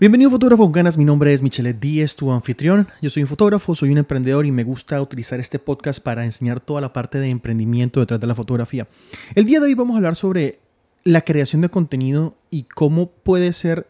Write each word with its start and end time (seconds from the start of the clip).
Bienvenido 0.00 0.30
fotógrafo 0.30 0.62
con 0.62 0.70
ganas, 0.70 0.96
mi 0.96 1.04
nombre 1.04 1.34
es 1.34 1.42
Michele 1.42 1.72
Díez, 1.72 2.14
tu 2.14 2.30
anfitrión. 2.30 2.86
Yo 3.02 3.10
soy 3.10 3.24
un 3.24 3.28
fotógrafo, 3.28 3.74
soy 3.74 3.90
un 3.90 3.98
emprendedor 3.98 4.46
y 4.46 4.52
me 4.52 4.62
gusta 4.62 5.02
utilizar 5.02 5.40
este 5.40 5.58
podcast 5.58 6.00
para 6.00 6.24
enseñar 6.24 6.60
toda 6.60 6.80
la 6.80 6.92
parte 6.92 7.18
de 7.18 7.30
emprendimiento 7.30 7.98
detrás 7.98 8.20
de 8.20 8.28
la 8.28 8.36
fotografía. 8.36 8.86
El 9.34 9.44
día 9.44 9.58
de 9.58 9.66
hoy 9.66 9.74
vamos 9.74 9.94
a 9.94 9.96
hablar 9.96 10.14
sobre 10.14 10.60
la 11.02 11.22
creación 11.22 11.62
de 11.62 11.68
contenido 11.68 12.36
y 12.48 12.62
cómo 12.62 13.10
puede 13.10 13.52
ser 13.52 13.88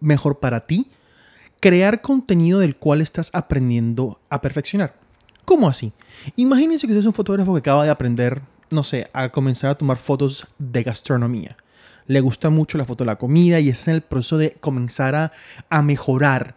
mejor 0.00 0.38
para 0.38 0.66
ti 0.66 0.86
crear 1.60 2.00
contenido 2.00 2.58
del 2.58 2.76
cual 2.76 3.02
estás 3.02 3.28
aprendiendo 3.34 4.18
a 4.30 4.40
perfeccionar. 4.40 4.94
¿Cómo 5.44 5.68
así? 5.68 5.92
Imagínense 6.36 6.86
que 6.86 6.94
usted 6.94 7.00
es 7.00 7.06
un 7.08 7.12
fotógrafo 7.12 7.52
que 7.52 7.58
acaba 7.58 7.84
de 7.84 7.90
aprender, 7.90 8.40
no 8.70 8.82
sé, 8.82 9.10
a 9.12 9.28
comenzar 9.28 9.68
a 9.68 9.74
tomar 9.74 9.98
fotos 9.98 10.46
de 10.58 10.82
gastronomía 10.82 11.58
le 12.06 12.20
gusta 12.20 12.50
mucho 12.50 12.78
la 12.78 12.84
foto 12.84 13.04
de 13.04 13.06
la 13.06 13.16
comida 13.16 13.60
y 13.60 13.68
es 13.68 13.88
el 13.88 14.02
proceso 14.02 14.38
de 14.38 14.52
comenzar 14.60 15.32
a, 15.70 15.82
mejorar 15.82 16.56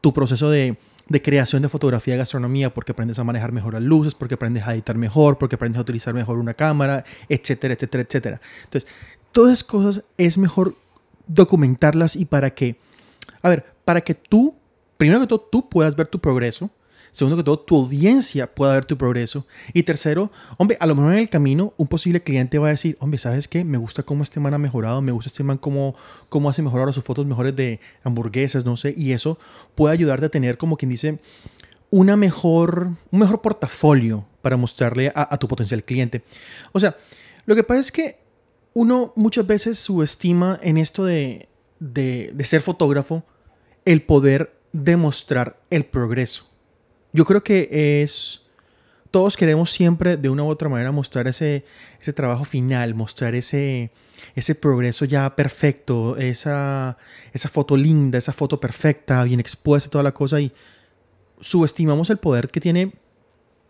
tu 0.00 0.12
proceso 0.12 0.50
de, 0.50 0.76
creación 1.22 1.62
de 1.62 1.68
fotografía 1.68 2.14
de 2.14 2.18
gastronomía 2.18 2.72
porque 2.72 2.92
aprendes 2.92 3.18
a 3.18 3.24
manejar 3.24 3.52
mejor 3.52 3.74
las 3.74 3.82
luces, 3.82 4.14
porque 4.14 4.34
aprendes 4.34 4.66
a 4.66 4.74
editar 4.74 4.96
mejor, 4.96 5.38
porque 5.38 5.56
aprendes 5.56 5.78
a 5.78 5.82
utilizar 5.82 6.14
mejor 6.14 6.38
una 6.38 6.54
cámara, 6.54 7.04
etcétera, 7.28 7.74
etcétera, 7.74 8.04
etcétera. 8.04 8.40
Entonces, 8.64 8.90
todas 9.32 9.52
esas 9.54 9.64
cosas 9.64 10.04
es 10.16 10.38
mejor 10.38 10.76
documentarlas 11.26 12.16
y 12.16 12.24
para 12.24 12.54
que, 12.54 12.76
a 13.42 13.48
ver, 13.48 13.66
para 13.84 14.00
que 14.00 14.14
tú, 14.14 14.54
primero 14.96 15.20
que 15.20 15.26
todo, 15.26 15.40
tú 15.40 15.68
puedas 15.68 15.96
ver 15.96 16.06
tu 16.06 16.20
progreso, 16.20 16.70
Segundo 17.16 17.38
que 17.38 17.44
todo, 17.44 17.58
tu 17.58 17.76
audiencia 17.76 18.46
pueda 18.54 18.74
ver 18.74 18.84
tu 18.84 18.98
progreso. 18.98 19.46
Y 19.72 19.84
tercero, 19.84 20.30
hombre, 20.58 20.76
a 20.78 20.86
lo 20.86 20.94
mejor 20.94 21.14
en 21.14 21.20
el 21.20 21.30
camino 21.30 21.72
un 21.78 21.86
posible 21.86 22.22
cliente 22.22 22.58
va 22.58 22.66
a 22.66 22.72
decir, 22.72 22.98
hombre, 23.00 23.18
¿sabes 23.18 23.48
qué? 23.48 23.64
Me 23.64 23.78
gusta 23.78 24.02
cómo 24.02 24.22
este 24.22 24.38
man 24.38 24.52
ha 24.52 24.58
mejorado, 24.58 25.00
me 25.00 25.12
gusta 25.12 25.28
este 25.28 25.42
man 25.42 25.56
cómo, 25.56 25.94
cómo 26.28 26.50
hace 26.50 26.60
mejorar 26.60 26.92
sus 26.92 27.02
fotos 27.02 27.24
mejores 27.24 27.56
de 27.56 27.80
hamburguesas, 28.04 28.66
no 28.66 28.76
sé. 28.76 28.92
Y 28.98 29.12
eso 29.12 29.38
puede 29.74 29.94
ayudarte 29.94 30.26
a 30.26 30.28
tener, 30.28 30.58
como 30.58 30.76
quien 30.76 30.90
dice, 30.90 31.18
una 31.88 32.18
mejor, 32.18 32.90
un 33.10 33.18
mejor 33.18 33.40
portafolio 33.40 34.26
para 34.42 34.58
mostrarle 34.58 35.10
a, 35.14 35.34
tu 35.38 35.48
potencial 35.48 35.84
cliente. 35.84 36.22
O 36.72 36.80
sea, 36.80 36.98
lo 37.46 37.56
que 37.56 37.64
pasa 37.64 37.80
es 37.80 37.92
que 37.92 38.18
uno 38.74 39.14
muchas 39.16 39.46
veces 39.46 39.78
subestima 39.78 40.60
en 40.62 40.76
esto 40.76 41.06
de, 41.06 41.48
de, 41.80 42.30
de 42.34 42.44
ser 42.44 42.60
fotógrafo 42.60 43.24
el 43.86 44.02
poder 44.02 44.54
demostrar 44.74 45.58
el 45.70 45.86
progreso 45.86 46.44
yo 47.16 47.24
creo 47.24 47.42
que 47.42 48.02
es, 48.02 48.42
todos 49.10 49.38
queremos 49.38 49.70
siempre 49.70 50.18
de 50.18 50.28
una 50.28 50.44
u 50.44 50.48
otra 50.48 50.68
manera 50.68 50.92
mostrar 50.92 51.26
ese, 51.26 51.64
ese 51.98 52.12
trabajo 52.12 52.44
final, 52.44 52.94
mostrar 52.94 53.34
ese, 53.34 53.90
ese 54.34 54.54
progreso 54.54 55.06
ya 55.06 55.34
perfecto, 55.34 56.18
esa, 56.18 56.98
esa 57.32 57.48
foto 57.48 57.74
linda, 57.74 58.18
esa 58.18 58.34
foto 58.34 58.60
perfecta, 58.60 59.24
bien 59.24 59.40
expuesta, 59.40 59.88
toda 59.88 60.04
la 60.04 60.12
cosa. 60.12 60.42
Y 60.42 60.52
subestimamos 61.40 62.10
el 62.10 62.18
poder 62.18 62.50
que 62.50 62.60
tiene 62.60 62.92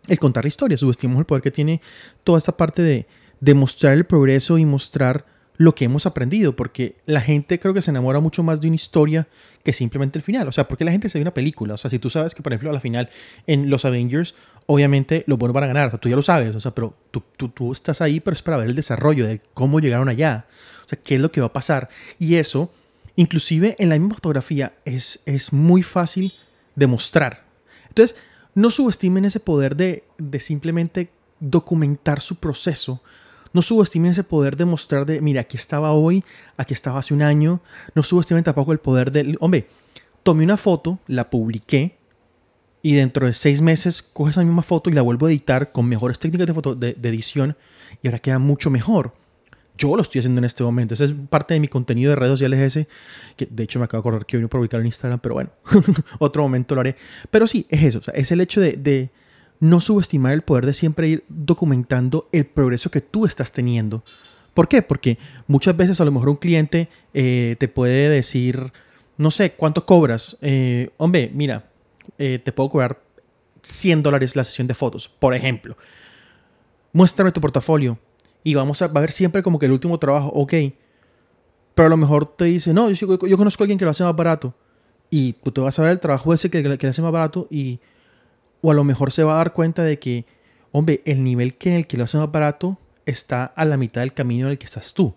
el 0.07 0.19
contar 0.19 0.43
la 0.43 0.49
historia, 0.49 0.77
subestimamos 0.77 1.21
el 1.21 1.25
poder 1.25 1.41
que 1.41 1.51
tiene 1.51 1.81
toda 2.25 2.39
esta 2.39 2.55
parte 2.57 2.81
de, 2.81 3.07
de 3.39 3.53
mostrar 3.53 3.93
el 3.93 4.05
progreso 4.05 4.57
y 4.57 4.65
mostrar 4.65 5.25
lo 5.57 5.73
que 5.73 5.85
hemos 5.85 6.05
aprendido, 6.05 6.55
porque 6.55 6.95
la 7.05 7.21
gente 7.21 7.59
creo 7.59 7.73
que 7.73 7.81
se 7.81 7.89
enamora 7.91 8.19
mucho 8.19 8.43
más 8.43 8.61
de 8.61 8.67
una 8.67 8.75
historia 8.75 9.27
que 9.63 9.73
simplemente 9.73 10.19
el 10.19 10.23
final. 10.23 10.47
O 10.47 10.51
sea, 10.51 10.67
porque 10.67 10.85
la 10.85 10.91
gente 10.91 11.09
se 11.09 11.17
ve 11.17 11.23
una 11.23 11.33
película. 11.33 11.73
O 11.73 11.77
sea, 11.77 11.89
si 11.89 11.99
tú 11.99 12.09
sabes 12.09 12.35
que, 12.35 12.43
por 12.43 12.53
ejemplo, 12.53 12.69
a 12.69 12.73
la 12.73 12.79
final 12.79 13.09
en 13.47 13.69
los 13.69 13.83
Avengers, 13.83 14.35
obviamente 14.67 15.23
los 15.27 15.37
buenos 15.37 15.53
van 15.53 15.65
a 15.65 15.67
ganar. 15.67 15.87
O 15.87 15.89
sea, 15.89 15.99
tú 15.99 16.09
ya 16.09 16.15
lo 16.15 16.21
sabes. 16.21 16.55
O 16.55 16.59
sea, 16.59 16.71
pero 16.71 16.95
tú, 17.11 17.23
tú, 17.49 17.71
estás 17.71 18.01
ahí, 18.01 18.19
pero 18.19 18.35
es 18.35 18.43
para 18.43 18.57
ver 18.57 18.67
el 18.67 18.75
desarrollo 18.75 19.25
de 19.25 19.41
cómo 19.53 19.79
llegaron 19.79 20.09
allá. 20.09 20.45
O 20.85 20.87
sea, 20.87 20.99
qué 21.03 21.15
es 21.15 21.21
lo 21.21 21.31
que 21.31 21.41
va 21.41 21.47
a 21.47 21.53
pasar. 21.53 21.89
Y 22.19 22.35
eso, 22.35 22.71
inclusive 23.15 23.75
en 23.79 23.89
la 23.89 23.97
misma 23.97 24.15
fotografía, 24.15 24.73
es, 24.85 25.21
es 25.25 25.51
muy 25.51 25.81
fácil 25.81 26.33
de 26.75 26.87
mostrar. 26.87 27.45
Entonces, 27.89 28.15
no 28.53 28.69
subestimen 28.69 29.25
ese 29.25 29.39
poder 29.39 29.75
de, 29.75 30.03
de 30.19 30.39
simplemente 30.39 31.09
documentar 31.39 32.21
su 32.21 32.35
proceso 32.35 33.01
no 33.57 33.63
subestimen 33.63 34.11
ese 34.11 34.23
poder 34.23 34.55
de 34.55 34.65
mostrar 34.65 35.03
de, 35.07 35.19
mira, 35.19 35.41
aquí 35.41 35.57
estaba 35.57 35.91
hoy, 35.91 36.23
aquí 36.57 36.75
estaba 36.75 36.99
hace 36.99 37.15
un 37.15 37.23
año. 37.23 37.59
No 37.95 38.03
subestimen 38.03 38.43
tampoco 38.43 38.71
el 38.71 38.77
poder 38.77 39.11
del, 39.11 39.35
hombre, 39.39 39.67
tomé 40.21 40.43
una 40.43 40.57
foto, 40.57 40.99
la 41.07 41.31
publiqué 41.31 41.97
y 42.83 42.93
dentro 42.93 43.25
de 43.25 43.33
seis 43.33 43.59
meses 43.59 44.03
coge 44.03 44.29
esa 44.29 44.43
misma 44.43 44.61
foto 44.61 44.91
y 44.91 44.93
la 44.93 45.01
vuelvo 45.01 45.25
a 45.25 45.31
editar 45.31 45.71
con 45.71 45.89
mejores 45.89 46.19
técnicas 46.19 46.45
de, 46.45 46.53
foto, 46.53 46.75
de, 46.75 46.95
edición 47.01 47.57
y 48.03 48.07
ahora 48.07 48.19
queda 48.19 48.37
mucho 48.37 48.69
mejor. 48.69 49.15
Yo 49.75 49.95
lo 49.95 50.03
estoy 50.03 50.19
haciendo 50.19 50.37
en 50.37 50.45
este 50.45 50.61
momento. 50.61 50.93
Esa 50.93 51.05
es 51.05 51.13
parte 51.27 51.55
de 51.55 51.59
mi 51.59 51.67
contenido 51.67 52.11
de 52.11 52.15
redes 52.15 52.33
sociales 52.33 52.59
ese, 52.59 52.87
que 53.35 53.47
de 53.47 53.63
hecho 53.63 53.79
me 53.79 53.85
acabo 53.85 54.03
de 54.03 54.09
acordar 54.09 54.27
que 54.27 54.37
hoy 54.37 54.43
no 54.43 54.49
publicar 54.49 54.81
en 54.81 54.85
Instagram, 54.85 55.19
pero 55.19 55.33
bueno, 55.33 55.49
otro 56.19 56.43
momento 56.43 56.75
lo 56.75 56.81
haré. 56.81 56.95
Pero 57.31 57.47
sí, 57.47 57.65
es 57.69 57.81
eso. 57.81 58.01
es 58.13 58.31
el 58.31 58.39
hecho 58.39 58.61
de 58.61 59.09
no 59.59 59.81
subestimar 59.81 60.33
el 60.33 60.41
poder 60.41 60.65
de 60.65 60.73
siempre 60.73 61.07
ir 61.07 61.25
documentando 61.29 62.29
el 62.31 62.45
progreso 62.45 62.91
que 62.91 63.01
tú 63.01 63.25
estás 63.25 63.51
teniendo. 63.51 64.03
¿Por 64.53 64.67
qué? 64.67 64.81
Porque 64.81 65.17
muchas 65.47 65.75
veces 65.77 66.01
a 66.01 66.05
lo 66.05 66.11
mejor 66.11 66.29
un 66.29 66.35
cliente 66.37 66.89
eh, 67.13 67.55
te 67.59 67.67
puede 67.67 68.09
decir, 68.09 68.71
no 69.17 69.31
sé, 69.31 69.51
¿cuánto 69.51 69.85
cobras? 69.85 70.37
Eh, 70.41 70.89
hombre, 70.97 71.31
mira, 71.33 71.69
eh, 72.17 72.39
te 72.43 72.51
puedo 72.51 72.69
cobrar 72.69 72.99
100 73.61 74.03
dólares 74.03 74.35
la 74.35 74.43
sesión 74.43 74.67
de 74.67 74.73
fotos, 74.73 75.07
por 75.07 75.33
ejemplo. 75.35 75.77
Muéstrame 76.93 77.31
tu 77.31 77.41
portafolio 77.41 77.99
y 78.43 78.55
vamos 78.55 78.81
a, 78.81 78.87
ver 78.87 79.11
siempre 79.11 79.43
como 79.43 79.59
que 79.59 79.65
el 79.65 79.71
último 79.71 79.99
trabajo, 79.99 80.29
ok. 80.29 80.53
Pero 81.75 81.85
a 81.85 81.89
lo 81.89 81.97
mejor 81.97 82.25
te 82.25 82.45
dice, 82.45 82.73
no, 82.73 82.89
yo, 82.89 83.07
conozco 83.37 83.61
a 83.61 83.65
alguien 83.65 83.77
que 83.77 83.85
lo 83.85 83.91
hace 83.91 84.03
más 84.03 84.15
barato. 84.15 84.55
Y 85.09 85.33
tú 85.33 85.51
te 85.51 85.61
vas 85.61 85.77
a 85.77 85.83
ver 85.83 85.91
el 85.91 85.99
trabajo 85.99 86.33
ese 86.33 86.49
que, 86.49 86.63
que, 86.63 86.77
que 86.77 86.87
le 86.87 86.89
hace 86.89 87.01
más 87.01 87.11
barato 87.11 87.47
y 87.49 87.79
o 88.61 88.71
a 88.71 88.73
lo 88.73 88.83
mejor 88.83 89.11
se 89.11 89.23
va 89.23 89.33
a 89.33 89.37
dar 89.37 89.53
cuenta 89.53 89.83
de 89.83 89.99
que, 89.99 90.25
hombre, 90.71 91.01
el 91.05 91.23
nivel 91.23 91.55
que 91.55 91.69
en 91.69 91.75
el 91.75 91.87
que 91.87 91.97
lo 91.97 92.03
hace 92.03 92.17
más 92.17 92.31
barato 92.31 92.77
está 93.05 93.45
a 93.45 93.65
la 93.65 93.77
mitad 93.77 94.01
del 94.01 94.13
camino 94.13 94.47
en 94.47 94.51
el 94.51 94.57
que 94.57 94.65
estás 94.65 94.93
tú. 94.93 95.13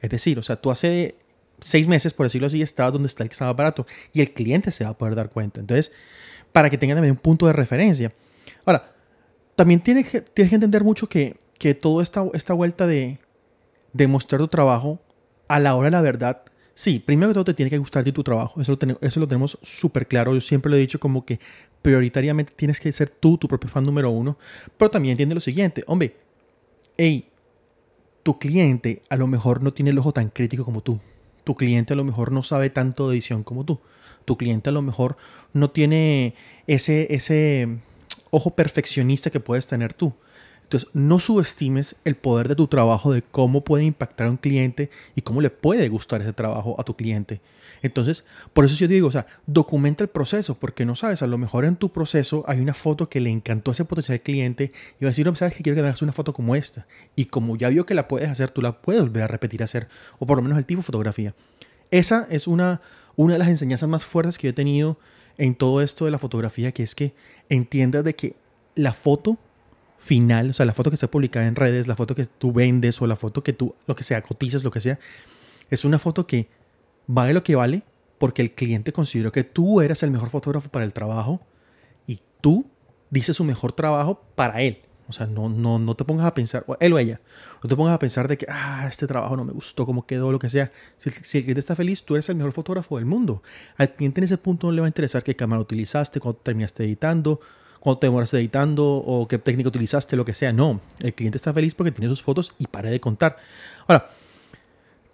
Es 0.00 0.10
decir, 0.10 0.38
o 0.38 0.42
sea, 0.42 0.56
tú 0.56 0.70
hace 0.70 1.16
seis 1.60 1.86
meses, 1.86 2.12
por 2.12 2.26
decirlo 2.26 2.46
así, 2.46 2.60
estabas 2.62 2.92
donde 2.92 3.08
está 3.08 3.22
el 3.22 3.28
que 3.28 3.34
está 3.34 3.52
barato 3.52 3.86
y 4.12 4.20
el 4.20 4.32
cliente 4.32 4.70
se 4.70 4.84
va 4.84 4.90
a 4.90 4.98
poder 4.98 5.14
dar 5.14 5.30
cuenta. 5.30 5.60
Entonces, 5.60 5.92
para 6.52 6.70
que 6.70 6.78
tengan 6.78 6.96
también 6.96 7.12
un 7.12 7.20
punto 7.20 7.46
de 7.46 7.52
referencia. 7.52 8.12
Ahora, 8.64 8.92
también 9.56 9.80
tienes 9.80 10.08
que, 10.08 10.20
tienes 10.20 10.50
que 10.50 10.56
entender 10.56 10.84
mucho 10.84 11.08
que, 11.08 11.36
que 11.58 11.74
toda 11.74 12.02
esta, 12.02 12.24
esta 12.34 12.52
vuelta 12.52 12.86
de, 12.86 13.18
de 13.92 14.06
mostrar 14.08 14.40
tu 14.40 14.48
trabajo 14.48 15.00
a 15.48 15.58
la 15.58 15.74
hora 15.74 15.86
de 15.86 15.90
la 15.92 16.00
verdad 16.02 16.42
Sí, 16.74 16.98
primero 16.98 17.30
que 17.30 17.34
todo 17.34 17.44
te 17.44 17.54
tiene 17.54 17.70
que 17.70 17.78
gustar 17.78 18.04
de 18.04 18.12
tu 18.12 18.22
trabajo. 18.22 18.60
Eso 18.60 18.72
lo, 18.72 19.26
tenemos, 19.28 19.58
súper 19.62 20.06
claro. 20.06 20.34
Yo 20.34 20.40
siempre 20.40 20.70
lo 20.70 20.76
he 20.76 20.80
dicho 20.80 20.98
como 20.98 21.24
que 21.24 21.38
prioritariamente 21.82 22.52
tienes 22.56 22.80
que 22.80 22.92
ser 22.92 23.10
tú 23.10 23.36
tu 23.36 23.48
propio 23.48 23.68
fan 23.68 23.84
número 23.84 24.10
uno. 24.10 24.38
Pero 24.76 24.90
también 24.90 25.12
entiende 25.12 25.34
lo 25.34 25.40
siguiente. 25.40 25.84
Hombre, 25.86 26.16
hey, 26.96 27.28
tu 28.22 28.38
cliente 28.38 29.02
a 29.10 29.16
lo 29.16 29.26
mejor 29.26 29.62
no 29.62 29.72
tiene 29.72 29.90
el 29.90 29.98
ojo 29.98 30.12
tan 30.12 30.30
crítico 30.30 30.64
como 30.64 30.80
tú. 30.80 31.00
Tu 31.44 31.54
cliente 31.56 31.92
a 31.92 31.96
lo 31.96 32.04
mejor 32.04 32.32
no 32.32 32.42
sabe 32.42 32.70
tanto 32.70 33.08
de 33.08 33.16
edición 33.16 33.42
como 33.42 33.64
tú. 33.64 33.80
Tu 34.24 34.36
cliente 34.36 34.70
a 34.70 34.72
lo 34.72 34.82
mejor 34.82 35.16
no 35.52 35.70
tiene 35.70 36.34
ese, 36.66 37.14
ese 37.14 37.68
ojo 38.30 38.50
perfeccionista 38.50 39.30
que 39.30 39.40
puedes 39.40 39.66
tener 39.66 39.92
tú. 39.92 40.14
Entonces, 40.72 40.88
no 40.94 41.18
subestimes 41.20 41.96
el 42.06 42.16
poder 42.16 42.48
de 42.48 42.54
tu 42.56 42.66
trabajo, 42.66 43.12
de 43.12 43.20
cómo 43.20 43.62
puede 43.62 43.84
impactar 43.84 44.26
a 44.26 44.30
un 44.30 44.38
cliente 44.38 44.88
y 45.14 45.20
cómo 45.20 45.42
le 45.42 45.50
puede 45.50 45.86
gustar 45.90 46.22
ese 46.22 46.32
trabajo 46.32 46.76
a 46.78 46.82
tu 46.82 46.96
cliente. 46.96 47.42
Entonces, 47.82 48.24
por 48.54 48.64
eso 48.64 48.74
yo 48.76 48.88
digo, 48.88 49.08
o 49.08 49.12
sea, 49.12 49.26
documenta 49.44 50.02
el 50.02 50.08
proceso, 50.08 50.54
porque 50.54 50.86
no 50.86 50.96
sabes, 50.96 51.20
a 51.20 51.26
lo 51.26 51.36
mejor 51.36 51.66
en 51.66 51.76
tu 51.76 51.92
proceso 51.92 52.42
hay 52.48 52.60
una 52.60 52.72
foto 52.72 53.10
que 53.10 53.20
le 53.20 53.28
encantó 53.28 53.70
a 53.70 53.74
ese 53.74 53.84
potencial 53.84 54.22
cliente 54.22 54.72
y 54.98 55.04
va 55.04 55.08
a 55.08 55.10
decir, 55.10 55.26
no, 55.26 55.36
sabes 55.36 55.54
que 55.54 55.62
quiero 55.62 55.76
que 55.76 55.82
me 55.82 55.88
hagas 55.88 56.00
una 56.00 56.12
foto 56.12 56.32
como 56.32 56.56
esta. 56.56 56.86
Y 57.16 57.26
como 57.26 57.58
ya 57.58 57.68
vio 57.68 57.84
que 57.84 57.92
la 57.92 58.08
puedes 58.08 58.30
hacer, 58.30 58.50
tú 58.50 58.62
la 58.62 58.80
puedes 58.80 59.02
volver 59.02 59.24
a 59.24 59.26
repetir 59.26 59.60
a 59.60 59.66
hacer, 59.66 59.88
o 60.20 60.26
por 60.26 60.38
lo 60.38 60.42
menos 60.42 60.56
el 60.56 60.64
tipo 60.64 60.78
de 60.78 60.86
fotografía. 60.86 61.34
Esa 61.90 62.26
es 62.30 62.46
una, 62.46 62.80
una 63.16 63.34
de 63.34 63.40
las 63.40 63.48
enseñanzas 63.48 63.90
más 63.90 64.06
fuertes 64.06 64.38
que 64.38 64.46
yo 64.46 64.52
he 64.52 64.54
tenido 64.54 64.98
en 65.36 65.54
todo 65.54 65.82
esto 65.82 66.06
de 66.06 66.12
la 66.12 66.18
fotografía, 66.18 66.72
que 66.72 66.82
es 66.82 66.94
que 66.94 67.12
entiendas 67.50 68.04
de 68.04 68.14
que 68.14 68.36
la 68.74 68.94
foto 68.94 69.36
final, 70.02 70.50
o 70.50 70.52
sea, 70.52 70.66
la 70.66 70.74
foto 70.74 70.90
que 70.90 70.96
está 70.96 71.10
publicada 71.10 71.46
en 71.46 71.54
redes, 71.54 71.86
la 71.86 71.96
foto 71.96 72.14
que 72.14 72.26
tú 72.26 72.52
vendes 72.52 73.00
o 73.00 73.06
la 73.06 73.16
foto 73.16 73.42
que 73.42 73.52
tú, 73.52 73.74
lo 73.86 73.94
que 73.94 74.04
sea, 74.04 74.20
cotizas, 74.22 74.64
lo 74.64 74.70
que 74.70 74.80
sea, 74.80 74.98
es 75.70 75.84
una 75.84 75.98
foto 75.98 76.26
que 76.26 76.48
vale 77.06 77.32
lo 77.32 77.44
que 77.44 77.54
vale 77.54 77.82
porque 78.18 78.42
el 78.42 78.52
cliente 78.52 78.92
consideró 78.92 79.32
que 79.32 79.44
tú 79.44 79.80
eras 79.80 80.02
el 80.02 80.10
mejor 80.10 80.30
fotógrafo 80.30 80.68
para 80.68 80.84
el 80.84 80.92
trabajo 80.92 81.40
y 82.06 82.20
tú 82.40 82.66
dices 83.10 83.36
su 83.36 83.44
mejor 83.44 83.72
trabajo 83.72 84.22
para 84.34 84.62
él. 84.62 84.82
O 85.08 85.12
sea, 85.12 85.26
no, 85.26 85.48
no, 85.48 85.78
no 85.78 85.94
te 85.94 86.04
pongas 86.04 86.26
a 86.26 86.34
pensar, 86.34 86.64
o 86.66 86.76
él 86.80 86.92
o 86.92 86.98
ella, 86.98 87.20
no 87.62 87.68
te 87.68 87.76
pongas 87.76 87.94
a 87.94 87.98
pensar 87.98 88.28
de 88.28 88.38
que, 88.38 88.46
ah, 88.48 88.86
este 88.88 89.06
trabajo 89.06 89.36
no 89.36 89.44
me 89.44 89.52
gustó, 89.52 89.84
cómo 89.84 90.06
quedó, 90.06 90.32
lo 90.32 90.38
que 90.38 90.48
sea. 90.48 90.72
Si, 90.98 91.10
si, 91.10 91.38
el 91.38 91.44
cliente 91.44 91.60
está 91.60 91.76
feliz, 91.76 92.04
tú 92.04 92.14
eres 92.14 92.28
el 92.28 92.36
mejor 92.36 92.52
fotógrafo 92.52 92.96
del 92.96 93.04
mundo. 93.04 93.42
Al 93.76 93.94
cliente 93.94 94.20
en 94.20 94.24
ese 94.24 94.38
punto 94.38 94.68
no 94.68 94.72
le 94.72 94.80
va 94.80 94.86
a 94.86 94.88
interesar 94.88 95.22
qué 95.22 95.36
cámara 95.36 95.60
utilizaste, 95.60 96.18
cuando 96.20 96.40
terminaste 96.40 96.84
editando, 96.84 97.40
cuando 97.82 97.98
te 97.98 98.06
demoraste 98.06 98.38
editando 98.38 98.86
o 98.86 99.26
qué 99.26 99.38
técnica 99.38 99.68
utilizaste, 99.68 100.14
lo 100.14 100.24
que 100.24 100.34
sea. 100.34 100.52
No, 100.52 100.80
el 101.00 101.12
cliente 101.14 101.36
está 101.36 101.52
feliz 101.52 101.74
porque 101.74 101.90
tiene 101.90 102.08
sus 102.08 102.22
fotos 102.22 102.52
y 102.56 102.68
para 102.68 102.90
de 102.90 103.00
contar. 103.00 103.38
Ahora, 103.88 104.08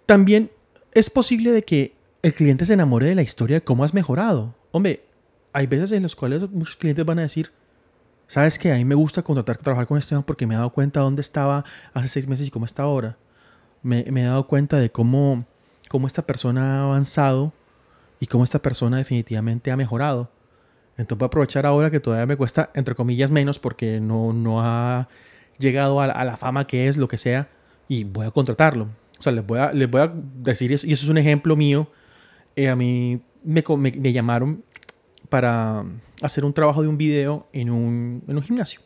también 0.05 0.51
es 0.91 1.09
posible 1.09 1.51
de 1.51 1.63
que 1.63 1.95
el 2.21 2.31
cliente 2.35 2.67
se 2.67 2.73
enamore 2.73 3.07
de 3.07 3.15
la 3.15 3.23
historia 3.23 3.55
de 3.55 3.63
cómo 3.63 3.83
has 3.83 3.95
mejorado. 3.95 4.53
Hombre, 4.69 5.03
hay 5.51 5.65
veces 5.65 5.91
en 5.93 6.03
las 6.03 6.15
cuales 6.15 6.47
muchos 6.51 6.75
clientes 6.75 7.03
van 7.03 7.17
a 7.17 7.23
decir, 7.23 7.51
¿sabes 8.27 8.59
qué? 8.59 8.71
A 8.71 8.75
mí 8.75 8.85
me 8.85 8.93
gusta 8.93 9.23
contratar, 9.23 9.57
trabajar 9.57 9.87
con 9.87 9.97
Esteban 9.97 10.23
porque 10.23 10.45
me 10.45 10.53
he 10.53 10.57
dado 10.57 10.69
cuenta 10.69 10.99
de 10.99 11.05
dónde 11.05 11.21
estaba 11.21 11.65
hace 11.95 12.07
seis 12.07 12.27
meses 12.27 12.49
y 12.49 12.51
cómo 12.51 12.65
está 12.65 12.83
ahora. 12.83 13.17
Me, 13.81 14.01
he 14.07 14.23
dado 14.23 14.45
cuenta 14.45 14.77
de 14.77 14.91
cómo, 14.91 15.43
cómo 15.89 16.05
esta 16.05 16.21
persona 16.21 16.81
ha 16.81 16.83
avanzado 16.83 17.51
y 18.19 18.27
cómo 18.27 18.43
esta 18.43 18.61
persona 18.61 18.97
definitivamente 18.97 19.71
ha 19.71 19.75
mejorado. 19.75 20.29
Entonces 20.99 21.17
voy 21.17 21.25
a 21.25 21.27
aprovechar 21.27 21.65
ahora 21.65 21.89
que 21.89 22.01
todavía 22.01 22.25
me 22.25 22.35
cuesta, 22.35 22.71
entre 22.73 22.93
comillas, 22.93 23.31
menos 23.31 23.57
porque 23.57 24.01
no, 24.01 24.33
no 24.33 24.61
ha 24.61 25.07
llegado 25.57 26.01
a 26.01 26.07
la, 26.07 26.35
fama 26.35 26.67
que 26.67 26.89
es, 26.89 26.97
lo 26.97 27.07
que 27.07 27.17
sea, 27.17 27.47
y 27.87 28.03
voy 28.03 28.25
a 28.27 28.31
contratarlo. 28.31 28.89
O 29.17 29.21
sea, 29.21 29.31
les 29.31 29.47
voy 29.47 29.59
a, 29.59 29.71
les 29.71 29.89
voy 29.89 30.01
a 30.01 30.11
decir 30.13 30.73
eso, 30.73 30.85
y 30.85 30.91
eso 30.91 31.05
es 31.05 31.09
un 31.09 31.17
ejemplo 31.17 31.55
mío. 31.55 31.89
Eh, 32.57 32.67
a 32.67 32.75
mí 32.75 33.21
me, 33.45 33.63
me, 33.77 34.11
llamaron 34.11 34.61
para 35.29 35.85
hacer 36.21 36.43
un 36.43 36.53
trabajo 36.53 36.81
de 36.81 36.89
un 36.89 36.97
video 36.97 37.47
en 37.53 37.69
un, 37.69 38.21
en 38.27 38.35
un 38.35 38.43
gimnasio. 38.43 38.81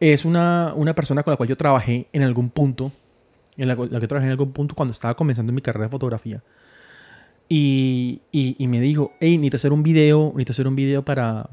Es 0.00 0.26
una, 0.26 0.74
una, 0.76 0.94
persona 0.94 1.22
con 1.22 1.30
la 1.30 1.38
cual 1.38 1.48
yo 1.48 1.56
trabajé 1.56 2.06
en 2.12 2.22
algún 2.22 2.50
punto, 2.50 2.92
en 3.56 3.68
la, 3.68 3.76
la 3.76 3.98
que 3.98 4.06
trabajé 4.06 4.26
en 4.26 4.32
algún 4.32 4.52
punto 4.52 4.74
cuando 4.74 4.92
estaba 4.92 5.14
comenzando 5.14 5.54
mi 5.54 5.62
carrera 5.62 5.86
de 5.86 5.90
fotografía. 5.90 6.42
Y, 7.48 8.22
y, 8.32 8.66
me 8.68 8.80
dijo, 8.80 9.12
hey, 9.20 9.36
necesito 9.36 9.56
hacer 9.58 9.72
un 9.72 9.82
video, 9.82 10.28
necesito 10.32 10.52
hacer 10.52 10.66
un 10.66 10.76
video 10.76 11.04
para, 11.04 11.48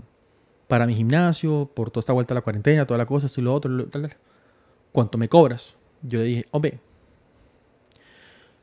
para 0.68 0.88
mi 0.88 0.96
gimnasio, 0.96 1.70
por 1.74 1.92
toda 1.92 2.02
esta 2.02 2.14
vuelta 2.14 2.34
a 2.34 2.36
la 2.36 2.42
cuarentena, 2.42 2.86
toda 2.86 2.98
la 2.98 3.06
cosa, 3.06 3.26
esto 3.26 3.42
y 3.42 3.44
lo 3.44 3.54
otro, 3.54 3.88
¿cuánto 4.92 5.18
me 5.18 5.28
cobras? 5.28 5.76
Yo 6.02 6.20
le 6.20 6.26
dije, 6.26 6.46
hombre. 6.52 6.80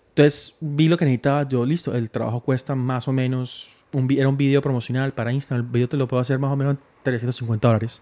Entonces 0.08 0.56
vi 0.60 0.88
lo 0.88 0.96
que 0.96 1.04
necesitaba, 1.04 1.48
yo 1.48 1.64
listo, 1.64 1.94
el 1.94 2.10
trabajo 2.10 2.40
cuesta 2.40 2.74
más 2.74 3.06
o 3.08 3.12
menos, 3.12 3.68
un, 3.92 4.10
era 4.10 4.28
un 4.28 4.36
video 4.36 4.60
promocional 4.62 5.12
para 5.12 5.32
Instagram, 5.32 5.66
el 5.66 5.72
video 5.72 5.88
te 5.88 5.96
lo 5.96 6.08
puedo 6.08 6.20
hacer 6.20 6.38
más 6.38 6.50
o 6.50 6.56
menos 6.56 6.76
en 6.76 6.80
350 7.02 7.68
dólares. 7.68 8.00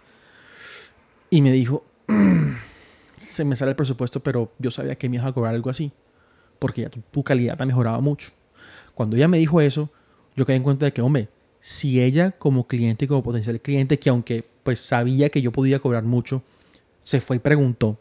Y 1.28 1.43
me 1.43 1.52
dijo, 1.52 1.84
se 3.19 3.44
me 3.44 3.56
sale 3.56 3.73
el 3.73 3.76
presupuesto, 3.76 4.20
pero 4.20 4.52
yo 4.58 4.70
sabía 4.70 4.94
que 4.96 5.08
me 5.08 5.17
ibas 5.17 5.26
a 5.26 5.32
cobrar 5.32 5.55
algo 5.55 5.69
así, 5.69 5.93
porque 6.58 6.82
ya 6.82 6.88
tu, 6.88 7.00
tu 7.11 7.23
calidad 7.23 7.61
ha 7.61 7.67
mejorado 7.67 8.00
mucho. 8.00 8.31
Cuando 8.96 9.14
ella 9.14 9.28
me 9.28 9.37
dijo 9.37 9.60
eso, 9.60 9.90
yo 10.37 10.46
quedé 10.46 10.56
en 10.56 10.62
cuenta 10.62 10.87
de 10.87 10.93
que, 10.94 11.02
hombre, 11.02 11.28
si 11.60 12.00
ella 12.00 12.31
como 12.31 12.66
cliente 12.66 13.04
y 13.04 13.08
como 13.08 13.22
potencial 13.22 13.60
cliente, 13.60 13.98
que 13.98 14.08
aunque 14.08 14.43
pues 14.62 14.81
sabía 14.81 15.28
que 15.28 15.43
yo 15.43 15.52
podía 15.52 15.81
cobrar 15.81 16.04
mucho, 16.04 16.43
se 17.04 17.20
fue 17.20 17.37
y 17.37 17.40
preguntó, 17.40 17.98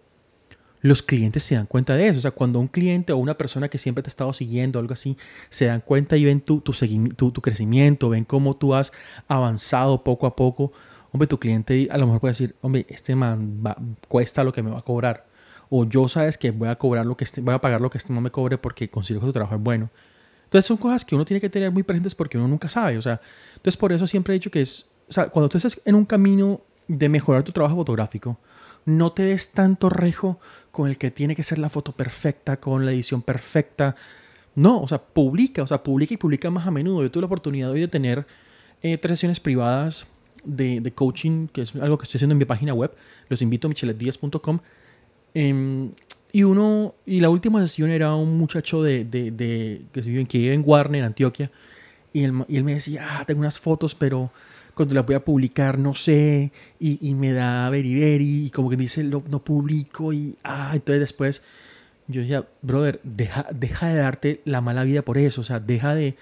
los 0.79 1.03
clientes 1.03 1.43
se 1.43 1.55
dan 1.55 1.65
cuenta 1.65 1.97
de 1.97 2.07
eso. 2.07 2.19
O 2.19 2.21
sea, 2.21 2.31
cuando 2.31 2.61
un 2.61 2.69
cliente 2.69 3.11
o 3.11 3.17
una 3.17 3.33
persona 3.33 3.67
que 3.67 3.77
siempre 3.77 4.03
te 4.03 4.07
ha 4.07 4.09
estado 4.09 4.31
siguiendo 4.31 4.79
algo 4.79 4.93
así, 4.93 5.17
se 5.49 5.65
dan 5.65 5.81
cuenta 5.81 6.15
y 6.15 6.23
ven 6.23 6.39
tu, 6.39 6.61
tu, 6.61 7.41
crecimiento, 7.41 8.07
ven 8.07 8.23
cómo 8.23 8.55
tú 8.55 8.73
has 8.73 8.93
avanzado 9.27 10.01
poco 10.01 10.27
a 10.27 10.37
poco, 10.37 10.71
hombre, 11.11 11.27
tu 11.27 11.39
cliente 11.41 11.89
a 11.91 11.97
lo 11.97 12.05
mejor 12.05 12.21
puede 12.21 12.31
decir, 12.31 12.55
hombre, 12.61 12.85
este 12.87 13.17
man 13.17 13.97
cuesta 14.07 14.45
lo 14.45 14.53
que 14.53 14.63
me 14.63 14.71
va 14.71 14.79
a 14.79 14.83
cobrar. 14.83 15.25
O 15.69 15.83
yo 15.83 16.07
sabes 16.07 16.37
que 16.37 16.51
voy 16.51 16.69
a 16.69 16.77
cobrar 16.77 17.05
lo 17.05 17.17
que 17.17 17.25
este, 17.25 17.41
voy 17.41 17.53
a 17.53 17.59
pagar 17.59 17.81
lo 17.81 17.89
que 17.89 17.97
este 17.97 18.13
man 18.13 18.23
me 18.23 18.31
cobre 18.31 18.57
porque 18.57 18.89
considero 18.89 19.19
que 19.19 19.27
tu 19.27 19.33
trabajo 19.33 19.55
es 19.55 19.61
bueno. 19.61 19.89
Entonces 20.55 20.67
son 20.67 20.77
cosas 20.77 21.03
que 21.03 21.15
uno 21.15 21.25
tiene 21.25 21.41
que 21.41 21.49
tener 21.49 21.69
muy 21.69 21.83
presentes 21.83 22.15
porque 22.15 22.37
uno 22.37 22.47
nunca 22.47 22.69
sabe. 22.69 22.97
O 22.97 23.01
sea, 23.01 23.19
entonces 23.57 23.75
por 23.75 23.91
eso 23.91 24.07
siempre 24.07 24.33
he 24.33 24.39
dicho 24.39 24.49
que 24.49 24.61
es, 24.61 24.87
cuando 25.33 25.49
tú 25.49 25.57
estás 25.57 25.81
en 25.83 25.95
un 25.95 26.05
camino 26.05 26.61
de 26.87 27.09
mejorar 27.09 27.43
tu 27.43 27.51
trabajo 27.51 27.75
fotográfico, 27.75 28.39
no 28.85 29.11
te 29.11 29.23
des 29.23 29.51
tanto 29.51 29.89
rejo 29.89 30.39
con 30.71 30.87
el 30.89 30.97
que 30.97 31.11
tiene 31.11 31.35
que 31.35 31.43
ser 31.43 31.57
la 31.57 31.69
foto 31.69 31.91
perfecta, 31.91 32.61
con 32.61 32.85
la 32.85 32.93
edición 32.93 33.21
perfecta. 33.21 33.97
No, 34.55 34.79
o 34.79 34.87
sea, 34.87 35.01
publica, 35.03 35.61
o 35.61 35.67
sea, 35.67 35.83
publica 35.83 36.13
y 36.13 36.17
publica 36.17 36.49
más 36.49 36.65
a 36.65 36.71
menudo. 36.71 37.03
Yo 37.03 37.11
tuve 37.11 37.23
la 37.23 37.27
oportunidad 37.27 37.71
hoy 37.71 37.81
de 37.81 37.89
tener 37.89 38.25
eh, 38.81 38.97
tres 38.97 39.19
sesiones 39.19 39.41
privadas 39.41 40.07
de, 40.45 40.89
coaching, 40.95 41.47
que 41.49 41.63
es 41.63 41.75
algo 41.75 41.97
que 41.97 42.03
estoy 42.03 42.19
haciendo 42.19 42.31
en 42.31 42.39
mi 42.39 42.45
página 42.45 42.73
web. 42.73 42.95
Los 43.27 43.41
invito 43.41 43.67
a 43.67 43.69
micheletdiaz.com. 43.69 44.59
Em, 45.33 45.91
y 46.35 46.43
uno, 46.43 46.95
y 47.05 47.21
la 47.21 47.29
última 47.29 47.61
sesión 47.61 47.89
era 47.89 48.13
un 48.13 48.37
muchacho 48.37 48.83
de, 48.83 49.05
de, 49.05 49.85
que, 49.93 50.01
vive, 50.01 50.53
en 50.53 50.63
Warner, 50.65 50.99
en 50.99 51.05
Antioquia, 51.05 51.49
y 52.11 52.25
él, 52.25 52.43
y 52.49 52.57
él, 52.57 52.65
me 52.65 52.73
decía, 52.73 53.07
ah, 53.09 53.23
tengo 53.25 53.39
unas 53.39 53.57
fotos, 53.57 53.95
pero 53.95 54.31
cuando 54.73 54.93
las 54.95 55.05
voy 55.05 55.15
a 55.15 55.23
publicar 55.23 55.79
no 55.79 55.95
sé, 55.95 56.51
y, 56.77 56.99
y 57.07 57.15
me 57.15 57.31
da 57.31 57.69
very, 57.69 58.47
y 58.47 58.49
como 58.49 58.69
que 58.69 58.75
dice, 58.75 59.01
no, 59.05 59.23
no 59.29 59.45
publico, 59.45 60.11
y 60.11 60.35
ah, 60.43 60.71
entonces 60.73 60.99
después 60.99 61.41
yo 62.09 62.19
decía, 62.19 62.45
brother, 62.61 62.99
deja, 63.03 63.47
deja 63.53 63.87
de 63.87 63.95
darte 63.95 64.41
la 64.43 64.59
mala 64.59 64.83
vida 64.83 65.03
por 65.03 65.17
eso, 65.17 65.39
o 65.39 65.45
sea, 65.45 65.61
deja 65.61 65.95
de, 65.95 66.17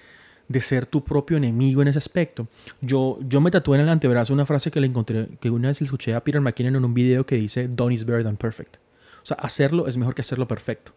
de 0.46 0.60
ser 0.60 0.86
tu 0.86 1.02
propio 1.02 1.38
enemigo 1.38 1.82
en 1.82 1.88
ese 1.88 1.98
aspecto. 1.98 2.46
Yo, 2.80 3.18
yo 3.26 3.40
me 3.40 3.50
tatué 3.50 3.78
en 3.78 3.82
el 3.82 3.88
antebrazo 3.88 4.32
una 4.32 4.46
frase 4.46 4.70
que 4.70 4.80
le 4.80 4.86
encontré, 4.86 5.26
que 5.40 5.50
una 5.50 5.70
vez 5.70 5.80
le 5.80 5.86
escuché 5.86 6.14
a 6.14 6.22
Peter 6.22 6.40
McKinnon 6.40 6.76
en 6.76 6.84
un 6.84 6.94
video 6.94 7.26
que 7.26 7.34
dice, 7.34 7.66
Done 7.66 7.92
is 7.92 8.06
better 8.06 8.22
than 8.22 8.36
perfect. 8.36 8.76
O 9.24 9.26
sea, 9.26 9.38
hacerlo 9.38 9.88
es 9.88 9.96
mejor 9.96 10.14
que 10.14 10.20
hacerlo 10.20 10.46
perfecto. 10.46 10.92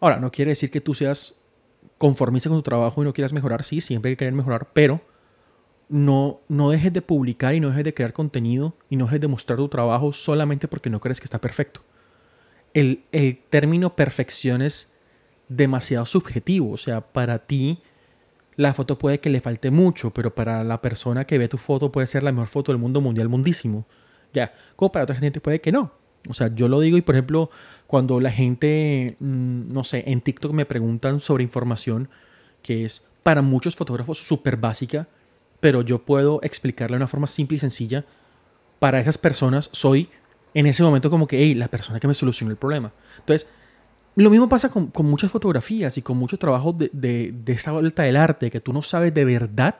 Ahora, 0.00 0.18
no 0.18 0.30
quiere 0.30 0.50
decir 0.50 0.70
que 0.70 0.80
tú 0.80 0.92
seas 0.92 1.36
conformista 1.96 2.48
con 2.48 2.58
tu 2.58 2.62
trabajo 2.62 3.00
y 3.00 3.04
no 3.04 3.14
quieras 3.14 3.32
mejorar. 3.32 3.64
Sí, 3.64 3.80
siempre 3.80 4.10
hay 4.10 4.16
que 4.16 4.18
querer 4.18 4.34
mejorar, 4.34 4.68
pero 4.72 5.00
no, 5.88 6.40
no 6.48 6.70
dejes 6.70 6.92
de 6.92 7.00
publicar 7.00 7.54
y 7.54 7.60
no 7.60 7.70
dejes 7.70 7.84
de 7.84 7.94
crear 7.94 8.12
contenido 8.12 8.74
y 8.90 8.96
no 8.96 9.06
dejes 9.06 9.20
de 9.20 9.28
mostrar 9.28 9.58
tu 9.58 9.68
trabajo 9.68 10.12
solamente 10.12 10.68
porque 10.68 10.90
no 10.90 11.00
crees 11.00 11.20
que 11.20 11.24
está 11.24 11.40
perfecto. 11.40 11.80
El, 12.74 13.04
el 13.12 13.38
término 13.38 13.96
perfección 13.96 14.60
es 14.60 14.92
demasiado 15.48 16.06
subjetivo. 16.06 16.72
O 16.72 16.76
sea, 16.76 17.00
para 17.00 17.46
ti 17.46 17.80
la 18.56 18.74
foto 18.74 18.98
puede 18.98 19.20
que 19.20 19.30
le 19.30 19.40
falte 19.40 19.70
mucho, 19.70 20.10
pero 20.12 20.34
para 20.34 20.64
la 20.64 20.82
persona 20.82 21.24
que 21.24 21.38
ve 21.38 21.46
tu 21.46 21.58
foto 21.58 21.92
puede 21.92 22.08
ser 22.08 22.24
la 22.24 22.32
mejor 22.32 22.48
foto 22.48 22.72
del 22.72 22.80
mundo 22.80 23.00
mundial 23.00 23.28
mundísimo. 23.28 23.86
Ya, 24.34 24.52
como 24.76 24.92
para 24.92 25.04
otra 25.04 25.16
gente 25.16 25.40
puede 25.40 25.60
que 25.60 25.70
no. 25.72 25.92
O 26.28 26.34
sea, 26.34 26.54
yo 26.54 26.68
lo 26.68 26.80
digo 26.80 26.96
y 26.96 27.02
por 27.02 27.14
ejemplo, 27.14 27.50
cuando 27.86 28.20
la 28.20 28.30
gente, 28.30 29.16
mm, 29.20 29.72
no 29.72 29.84
sé, 29.84 30.04
en 30.06 30.20
TikTok 30.20 30.52
me 30.52 30.66
preguntan 30.66 31.20
sobre 31.20 31.44
información 31.44 32.08
que 32.62 32.84
es 32.84 33.06
para 33.22 33.42
muchos 33.42 33.76
fotógrafos 33.76 34.18
súper 34.18 34.56
básica, 34.56 35.08
pero 35.60 35.82
yo 35.82 36.00
puedo 36.00 36.40
explicarla 36.42 36.96
de 36.96 36.98
una 36.98 37.08
forma 37.08 37.26
simple 37.26 37.56
y 37.56 37.60
sencilla. 37.60 38.04
Para 38.78 39.00
esas 39.00 39.18
personas 39.18 39.70
soy 39.72 40.08
en 40.54 40.66
ese 40.66 40.82
momento 40.82 41.10
como 41.10 41.26
que, 41.26 41.38
hey, 41.38 41.54
la 41.54 41.68
persona 41.68 42.00
que 42.00 42.08
me 42.08 42.14
solucionó 42.14 42.50
el 42.50 42.56
problema. 42.56 42.92
Entonces, 43.18 43.46
lo 44.16 44.30
mismo 44.30 44.48
pasa 44.48 44.68
con, 44.70 44.90
muchas 45.04 45.30
fotografías 45.30 45.96
y 45.98 46.02
con 46.02 46.16
muchos 46.16 46.38
trabajos 46.38 46.76
de, 46.76 46.90
de, 46.92 47.32
de, 47.44 47.52
esa 47.52 47.72
vuelta 47.72 48.02
del 48.02 48.16
arte, 48.16 48.50
que 48.50 48.60
tú 48.60 48.72
no 48.72 48.82
sabes 48.82 49.14
de 49.14 49.24
verdad 49.24 49.76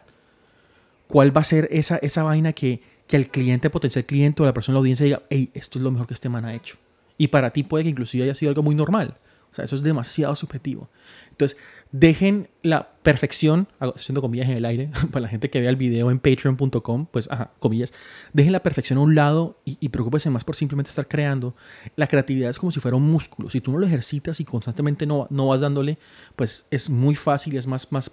cuál 1.09 1.37
va 1.37 1.41
a 1.41 1.45
ser 1.45 1.69
esa, 1.73 1.97
esa 1.97 2.23
vaina 2.23 2.53
que, 2.53 2.81
que 3.09 3.17
el 3.17 3.31
cliente, 3.31 3.71
potencial 3.71 4.05
cliente 4.05 4.43
o 4.43 4.47
la 4.47 4.55
persona 4.55 4.73
en 4.73 4.77
la 4.77 4.81
audiencia 4.81 5.05
diga, 5.05 5.23
hey, 5.31 5.51
esto 5.55 5.79
es 5.79 5.83
lo 5.83 5.91
mejor 5.91 6.07
que 6.07 6.15
este 6.15 6.29
man 6.29 6.45
ha 6.45 6.55
hecho. 6.55 6.77
Y 7.17 7.29
para 7.29 7.51
ti 7.51 7.65
puede 7.65 7.85
que 7.85 7.91
inclusive 7.91 8.23
haya 8.23 8.35
sido 8.35 8.51
algo 8.51 8.63
muy 8.63 8.75
normal. 8.75 9.17
O 9.51 9.55
sea, 9.55 9.65
eso 9.65 9.75
es 9.75 9.83
demasiado 9.83 10.37
subjetivo. 10.37 10.91
Entonces, 11.31 11.57
dejen 11.91 12.49
la 12.63 12.91
perfección, 13.03 13.67
haciendo 13.81 14.21
comillas 14.21 14.49
en 14.49 14.59
el 14.59 14.65
aire, 14.67 14.91
para 15.11 15.23
la 15.23 15.29
gente 15.29 15.49
que 15.49 15.59
vea 15.59 15.71
el 15.71 15.77
video 15.77 16.11
en 16.11 16.19
patreon.com, 16.19 17.07
pues, 17.07 17.29
ajá, 17.31 17.51
comillas, 17.59 17.95
dejen 18.35 18.53
la 18.53 18.63
perfección 18.63 18.99
a 18.99 19.03
un 19.03 19.15
lado 19.15 19.59
y, 19.65 19.79
y 19.81 19.89
preocúpense 19.89 20.29
más 20.29 20.45
por 20.45 20.55
simplemente 20.55 20.91
estar 20.91 21.09
creando. 21.09 21.55
La 21.97 22.09
creatividad 22.09 22.51
es 22.51 22.59
como 22.59 22.73
si 22.73 22.81
fuera 22.81 22.97
un 22.97 23.11
músculo. 23.11 23.49
Si 23.49 23.63
tú 23.63 23.73
no 23.73 23.79
lo 23.79 23.87
ejercitas 23.87 24.39
y 24.39 24.45
constantemente 24.45 25.07
no, 25.07 25.27
no 25.31 25.49
vas 25.49 25.61
dándole, 25.61 25.97
pues 26.37 26.67
es 26.71 26.91
muy 26.91 27.15
fácil 27.15 27.57
es 27.57 27.67
más, 27.67 27.91
más 27.91 28.13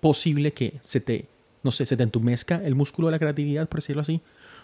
posible 0.00 0.52
que 0.52 0.80
se 0.82 1.00
te 1.00 1.28
no 1.62 1.70
sé, 1.70 1.86
se 1.86 1.96
te 1.96 2.02
entumezca 2.02 2.62
el 2.64 2.74
músculo 2.74 3.08
de 3.08 3.12
la 3.12 3.18
creatividad, 3.18 3.68
por 3.68 3.80
decirlo 3.80 4.02
así. 4.02 4.20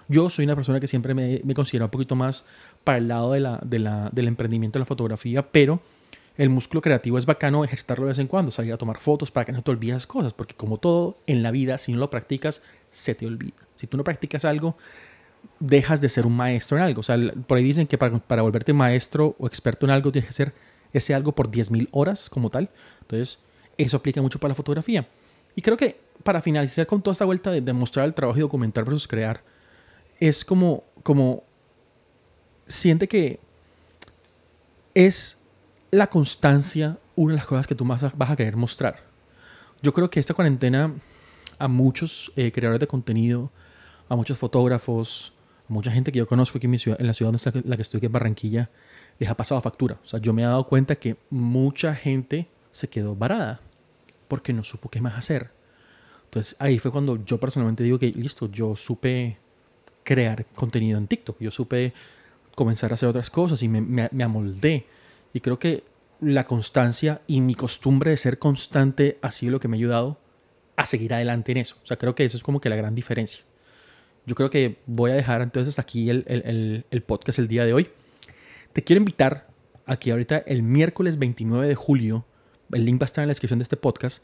Yo 0.09 0.31
soy 0.31 0.45
una 0.45 0.55
persona 0.55 0.81
que 0.81 0.89
siempre 0.89 1.15
me, 1.15 1.55
considero 1.55 1.87
un 1.87 1.91
poquito 1.91 2.15
más 2.15 2.45
para 2.85 2.99
el 2.99 3.09
lado 3.09 3.33
de 3.33 3.41
la, 3.41 3.61
de 3.65 3.79
la, 3.79 4.11
del 4.13 4.29
emprendimiento 4.29 4.79
de 4.79 4.81
la 4.81 4.87
fotografía, 4.87 5.51
pero 5.51 5.81
el 6.37 6.49
músculo 6.51 6.81
creativo 6.81 7.19
es 7.19 7.27
bacano 7.27 7.65
ejercitarlo 7.65 8.05
de 8.05 8.11
vez 8.11 8.19
en 8.19 8.29
cuando, 8.29 8.53
salir 8.53 8.73
a 8.73 8.77
tomar 8.77 8.99
fotos 8.99 9.31
para 9.31 9.45
que 9.45 9.53
no 9.53 9.63
te 9.63 9.71
olvides 9.71 10.07
cosas, 10.07 10.33
porque 10.33 10.55
como 10.55 10.79
todo 10.79 11.19
en 11.27 11.43
la 11.43 11.51
vida, 11.51 11.79
si 11.79 11.93
no 11.93 11.99
lo 11.99 12.11
practicas, 12.11 12.63
se 12.91 13.15
te 13.15 13.27
olvida. 13.27 13.55
Si 13.75 13.87
tú 13.87 13.97
no 13.97 14.05
practicas 14.05 14.45
algo, 14.45 14.77
dejas 15.61 16.01
de 16.01 16.09
ser 16.09 16.27
un 16.27 16.37
maestro 16.37 16.77
en 16.77 16.85
algo. 16.85 17.01
O 17.01 17.03
sea, 17.03 17.17
por 17.47 17.59
ahí 17.59 17.65
dicen 17.65 17.87
que 17.87 17.99
para, 17.99 18.19
para 18.19 18.43
volverte 18.43 18.73
maestro 18.73 19.35
o 19.39 19.47
experto 19.47 19.87
en 19.87 19.91
algo 19.91 20.13
tienes 20.13 20.29
que 20.29 20.35
hacer 20.43 20.55
ese 20.93 21.15
algo 21.15 21.33
por 21.33 21.51
10.000 21.51 21.89
horas 21.91 22.29
como 22.29 22.51
tal. 22.51 22.71
Entonces, 23.03 23.39
eso 23.79 23.97
aplica 23.97 24.23
mucho 24.23 24.39
para 24.39 24.51
la 24.51 24.55
fotografía. 24.55 25.09
Y 25.57 25.63
creo 25.63 25.77
que 25.77 25.99
para 26.23 26.41
finalizar 26.43 26.87
con 26.87 27.03
toda 27.03 27.13
esta 27.13 27.25
vuelta 27.25 27.51
de 27.51 27.61
demostrar 27.61 28.07
el 28.07 28.15
trabajo 28.15 28.39
y 28.39 28.43
documentar 28.43 28.85
versus 28.85 29.09
crear, 29.09 29.43
es 30.21 30.45
como, 30.45 30.85
como, 31.03 31.43
siente 32.67 33.09
que 33.09 33.41
es 34.95 35.43
la 35.91 36.09
constancia 36.09 36.99
una 37.17 37.33
de 37.33 37.37
las 37.39 37.47
cosas 37.47 37.67
que 37.67 37.75
tú 37.75 37.85
más 37.85 38.03
vas 38.17 38.31
a 38.31 38.37
querer 38.37 38.57
mostrar. 38.57 39.03
Yo 39.83 39.93
creo 39.93 40.11
que 40.11 40.21
esta 40.21 40.35
cuarentena 40.35 40.93
a 41.59 41.69
muchos 41.69 42.33
eh, 42.37 42.53
creadores 42.53 42.81
de 42.81 42.87
contenido, 42.87 43.51
a 44.09 44.17
muchos 44.17 44.37
fotógrafos, 44.37 45.33
a 45.69 45.73
mucha 45.73 45.91
gente 45.91 46.13
que 46.13 46.19
yo 46.19 46.27
conozco 46.27 46.59
aquí 46.59 46.67
en, 46.67 46.73
mi 46.73 46.79
ciudad, 46.79 47.01
en 47.01 47.07
la 47.07 47.15
ciudad 47.15 47.35
en 47.35 47.63
la 47.65 47.77
que 47.77 47.83
estoy, 47.83 48.01
que 48.01 48.07
es 48.07 48.13
Barranquilla, 48.13 48.69
les 49.19 49.31
ha 49.31 49.37
pasado 49.37 49.61
factura. 49.63 49.99
O 50.05 50.07
sea, 50.07 50.21
yo 50.21 50.33
me 50.33 50.43
he 50.43 50.45
dado 50.45 50.67
cuenta 50.67 50.97
que 50.97 51.17
mucha 51.31 51.95
gente 51.95 52.49
se 52.73 52.89
quedó 52.89 53.15
varada 53.17 53.61
porque 54.29 54.53
no 54.53 54.65
supo 54.65 54.89
qué 54.89 55.01
más 55.01 55.17
hacer. 55.17 55.51
Entonces 56.25 56.57
ahí 56.59 56.79
fue 56.79 56.91
cuando 56.91 57.25
yo 57.25 57.39
personalmente 57.39 57.85
digo 57.85 57.99
que 57.99 58.09
listo, 58.09 58.51
yo 58.51 58.77
supe 58.77 59.39
crear 60.03 60.47
contenido 60.55 60.99
en 60.99 61.07
TikTok, 61.07 61.37
yo 61.41 61.51
supe 61.51 61.93
comenzar 62.55 62.91
a 62.91 62.95
hacer 62.95 63.09
otras 63.09 63.31
cosas 63.31 63.63
y 63.63 63.69
me, 63.69 63.81
me, 63.81 64.25
amoldé. 64.25 64.87
Y 65.33 65.41
creo 65.41 65.59
que 65.59 65.85
la 66.21 66.45
constancia 66.45 67.21
y 67.27 67.41
mi 67.41 67.55
costumbre 67.55 68.11
de 68.11 68.17
ser 68.17 68.39
constante 68.39 69.19
ha 69.21 69.31
sido 69.31 69.53
lo 69.53 69.61
que 69.61 69.69
me 69.69 69.77
ha 69.77 69.79
ayudado 69.79 70.19
a 70.77 70.87
seguir 70.87 71.13
adelante 71.13 71.53
en 71.53 71.59
eso. 71.59 71.77
O 71.83 71.87
sea, 71.87 71.99
creo 71.99 72.15
que 72.15 72.25
eso 72.25 72.37
es 72.37 72.43
como 72.43 72.61
que 72.61 72.69
la 72.69 72.77
gran 72.77 72.95
diferencia. 72.95 73.41
Yo 74.25 74.35
creo 74.35 74.51
que 74.51 74.79
voy 74.87 75.11
a 75.11 75.15
dejar 75.15 75.43
entonces 75.43 75.71
hasta 75.71 75.83
aquí 75.83 76.11
el, 76.11 76.25
el, 76.27 76.85
el, 76.91 77.03
podcast 77.03 77.39
el 77.39 77.47
día 77.49 77.65
de 77.65 77.73
hoy. 77.73 77.89
Te 78.73 78.83
quiero 78.83 78.99
invitar 78.99 79.49
a 79.87 79.97
que 79.99 80.11
ahorita 80.11 80.39
el 80.39 80.63
miércoles 80.63 81.19
29 81.19 81.69
de 81.69 81.75
julio, 81.75 82.25
el 82.73 82.85
link 82.85 83.01
va 83.01 83.05
a 83.05 83.07
estar 83.07 83.23
en 83.23 83.29
la 83.29 83.33
descripción 83.33 83.59
de 83.59 83.65
este 83.65 83.77
podcast, 83.77 84.23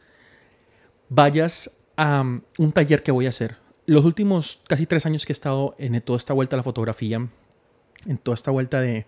vayas 1.08 1.70
a 1.96 2.20
um, 2.20 2.42
un 2.58 2.72
taller 2.72 3.02
que 3.02 3.12
voy 3.12 3.26
a 3.26 3.30
hacer. 3.30 3.56
Los 3.86 4.04
últimos 4.04 4.60
casi 4.68 4.86
tres 4.86 5.06
años 5.06 5.26
que 5.26 5.32
he 5.32 5.34
estado 5.34 5.74
en 5.78 6.00
toda 6.00 6.16
esta 6.16 6.32
vuelta 6.32 6.56
a 6.56 6.58
la 6.58 6.62
fotografía, 6.62 7.28
en 8.06 8.18
toda 8.18 8.34
esta 8.34 8.50
vuelta 8.50 8.80
de, 8.80 9.06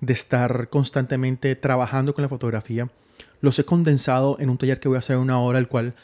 de 0.00 0.12
estar 0.12 0.68
constantemente 0.68 1.54
trabajando 1.56 2.14
con 2.14 2.22
la 2.22 2.28
fotografía, 2.28 2.90
los 3.40 3.58
he 3.58 3.64
condensado 3.64 4.36
en 4.40 4.50
un 4.50 4.58
taller 4.58 4.80
que 4.80 4.88
voy 4.88 4.96
a 4.96 5.00
hacer 5.00 5.16
una 5.16 5.40
hora, 5.40 5.58
el 5.58 5.68
cual 5.68 5.94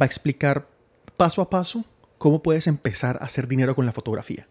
va 0.00 0.04
a 0.04 0.06
explicar 0.06 0.68
paso 1.16 1.40
a 1.42 1.50
paso 1.50 1.84
cómo 2.18 2.42
puedes 2.42 2.66
empezar 2.66 3.16
a 3.20 3.24
hacer 3.24 3.48
dinero 3.48 3.74
con 3.74 3.86
la 3.86 3.92
fotografía. 3.92 4.46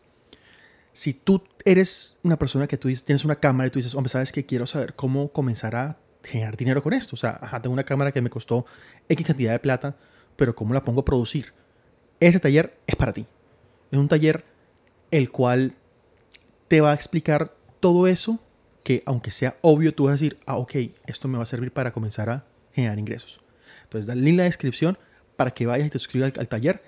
Si 0.94 1.14
tú 1.14 1.44
eres 1.64 2.18
una 2.24 2.38
persona 2.38 2.68
que 2.68 2.78
tú 2.78 2.90
tienes 3.06 3.24
una 3.24 3.38
cámara 3.38 3.68
y 3.68 3.72
tú 3.72 3.80
dices, 3.80 3.96
hombre, 3.96 4.10
¿sabes 4.10 4.32
que 4.32 4.46
quiero 4.46 4.68
saber 4.68 4.94
cómo 4.94 5.30
comenzar 5.30 5.76
a 5.76 5.98
generar 6.24 6.58
dinero 6.58 6.84
con 6.84 6.94
esto? 6.94 7.16
O 7.16 7.18
sea, 7.18 7.40
tengo 7.62 7.74
una 7.74 7.84
cámara 7.84 8.12
que 8.12 8.22
me 8.22 8.30
costó 8.30 8.66
X 9.10 9.26
cantidad 9.26 9.52
de 9.52 9.60
plata, 9.60 9.96
pero 10.36 10.56
¿cómo 10.56 10.74
la 10.74 10.84
pongo 10.84 11.02
a 11.02 11.06
producir? 11.06 11.54
Ese 12.20 12.40
taller 12.40 12.78
es 12.88 12.96
para 12.96 13.14
ti. 13.14 13.26
Es 13.92 13.98
un 13.98 14.08
taller 14.08 14.46
el 15.10 15.32
cual 15.32 15.74
te 16.68 16.82
va 16.82 16.92
a 16.92 16.94
explicar 16.94 17.54
todo 17.80 18.08
eso 18.08 18.40
que 18.84 19.04
aunque 19.06 19.32
sea 19.32 19.58
obvio, 19.62 19.94
tú 19.94 20.06
vas 20.06 20.12
a 20.12 20.14
decir, 20.14 20.40
ah, 20.46 20.58
ok, 20.58 20.76
esto 21.06 21.28
me 21.28 21.38
va 21.38 21.44
a 21.44 21.48
servir 21.48 21.72
para 21.72 21.92
comenzar 21.92 22.30
a 22.30 22.46
generar 22.74 22.98
ingresos. 22.98 23.42
Entonces, 23.84 24.08
dale 24.08 24.30
en 24.30 24.38
la 24.38 24.44
descripción 24.44 24.98
para 25.36 25.52
que 25.52 25.66
vayas 25.66 25.88
y 25.88 25.90
te 25.90 26.00
suscribas 26.00 26.34
al, 26.38 26.48
taller. 26.48 26.82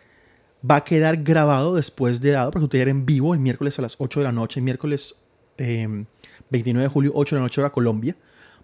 Va 0.70 0.78
a 0.78 0.84
quedar 0.84 1.18
grabado 1.18 1.76
después 1.76 2.22
de 2.22 2.32
dado, 2.32 2.52
porque 2.52 2.64
un 2.64 2.70
taller 2.70 2.88
en 2.88 3.06
vivo 3.06 3.34
el 3.34 3.40
miércoles 3.40 3.78
a 3.80 3.82
las 3.82 3.96
8 4.00 4.22
de 4.22 4.24
la 4.24 4.32
noche, 4.32 4.62
miércoles 4.62 5.16
29 5.58 6.06
em, 6.50 6.76
de 6.76 6.88
julio, 6.88 7.12
8 7.14 7.36
de 7.36 7.40
la 7.40 7.44
noche 7.44 7.62
hora 7.62 7.72
Colombia. 7.72 8.16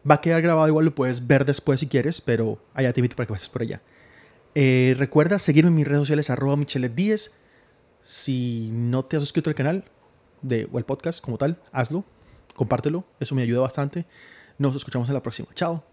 Va 0.10 0.16
a 0.16 0.22
quedar 0.22 0.42
grabado, 0.42 0.68
igual 0.68 0.86
lo 0.86 0.96
puedes 0.96 1.28
ver 1.28 1.46
después 1.46 1.80
si 1.80 1.88
quieres, 1.88 2.22
pero 2.22 2.62
allá 2.74 2.94
te 2.94 3.00
invito 3.00 3.16
para 3.16 3.28
que 3.28 3.34
pases 3.34 3.50
por 3.50 3.62
allá. 3.62 3.82
Eh, 4.56 4.96
recuerda 4.98 5.40
seguirme 5.40 5.70
en 5.70 5.76
mis 5.76 5.88
redes 5.88 6.02
sociales, 6.02 6.30
arroba 6.30 6.56
michelet10. 6.56 7.32
Si 8.02 8.70
no 8.72 9.06
te 9.06 9.18
has 9.18 9.24
suscrito 9.24 9.50
al 9.50 9.56
canal 9.56 9.86
de, 10.42 10.68
o 10.72 10.78
al 10.78 10.86
podcast 10.86 11.24
como 11.24 11.38
tal, 11.38 11.60
hazlo 11.72 12.06
compártelo, 12.60 13.06
eso 13.22 13.36
me 13.36 13.42
ayuda 13.42 13.62
bastante. 13.62 14.06
Nos 14.58 14.76
escuchamos 14.76 15.08
en 15.08 15.14
la 15.14 15.24
próxima. 15.24 15.48
Chao. 15.56 15.89